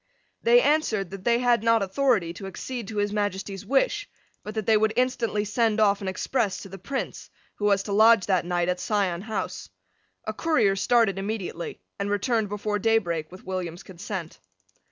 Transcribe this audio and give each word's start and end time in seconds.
They 0.41 0.63
answered 0.63 1.11
that 1.11 1.25
they 1.25 1.37
had 1.37 1.61
not 1.61 1.83
authority 1.83 2.33
to 2.33 2.47
accede 2.47 2.87
to 2.87 2.97
His 2.97 3.13
Majesty's 3.13 3.67
wish, 3.67 4.09
but 4.43 4.55
that 4.55 4.65
they 4.65 4.75
would 4.75 4.93
instantly 4.95 5.45
send 5.45 5.79
off 5.79 6.01
an 6.01 6.07
express 6.07 6.57
to 6.63 6.69
the 6.69 6.79
Prince, 6.79 7.29
who 7.57 7.65
was 7.65 7.83
to 7.83 7.91
lodge 7.93 8.25
that 8.25 8.43
night 8.43 8.67
at 8.67 8.79
Sion 8.79 9.21
House. 9.21 9.69
A 10.25 10.33
courier 10.33 10.75
started 10.75 11.19
immediately, 11.19 11.81
and 11.99 12.09
returned 12.09 12.49
before 12.49 12.79
daybreak 12.79 13.31
with 13.31 13.45
William's 13.45 13.83
consent. 13.83 14.39